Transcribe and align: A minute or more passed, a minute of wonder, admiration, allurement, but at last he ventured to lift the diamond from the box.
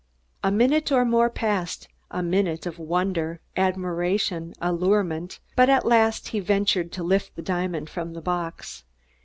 A 0.43 0.49
minute 0.51 0.91
or 0.91 1.05
more 1.05 1.29
passed, 1.29 1.87
a 2.09 2.23
minute 2.23 2.65
of 2.65 2.79
wonder, 2.79 3.39
admiration, 3.55 4.55
allurement, 4.59 5.39
but 5.55 5.69
at 5.69 5.85
last 5.85 6.29
he 6.29 6.39
ventured 6.39 6.91
to 6.93 7.03
lift 7.03 7.35
the 7.35 7.43
diamond 7.43 7.87
from 7.87 8.13
the 8.13 8.21
box. 8.23 8.83